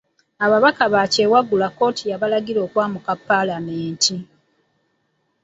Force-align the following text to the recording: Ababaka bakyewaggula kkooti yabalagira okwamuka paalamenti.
Ababaka 0.45 0.83
bakyewaggula 0.93 1.67
kkooti 1.71 2.03
yabalagira 2.11 2.59
okwamuka 2.65 3.11
paalamenti. 3.27 4.15